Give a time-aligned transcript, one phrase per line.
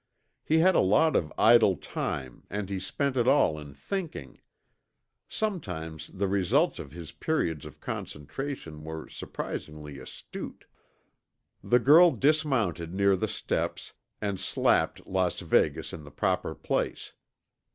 [0.43, 4.39] He had a lot of idle time and he spent it all in thinking.
[5.29, 10.65] Sometimes the results of his periods of concentration were surprisingly astute.
[11.63, 17.13] The girl dismounted near the steps and slapped Las Vegas in the proper place.